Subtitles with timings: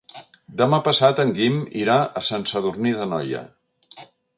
[0.61, 3.49] Demà passat en Guim irà a Sant Sadurní d'Anoia.